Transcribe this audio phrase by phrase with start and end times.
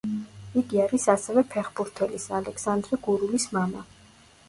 [0.61, 3.89] იგი არის ასევე ფეხბურთელის, ალექსანდრე გურულის მამა.